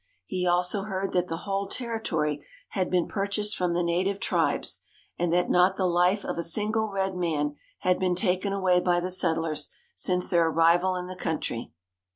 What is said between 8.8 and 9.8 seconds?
the settlers